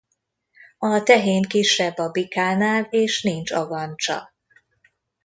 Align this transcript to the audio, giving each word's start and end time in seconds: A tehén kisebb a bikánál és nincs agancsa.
A 0.77 1.03
tehén 1.03 1.41
kisebb 1.41 1.97
a 1.97 2.09
bikánál 2.11 2.87
és 2.89 3.21
nincs 3.21 3.51
agancsa. 3.51 4.31